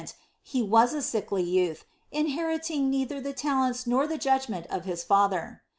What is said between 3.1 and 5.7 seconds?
the talents nor the judgment of his fcther.